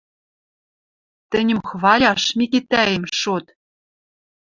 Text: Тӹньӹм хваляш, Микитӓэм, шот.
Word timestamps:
Тӹньӹм 1.31 1.59
хваляш, 1.69 2.23
Микитӓэм, 2.37 3.03
шот. 3.19 3.45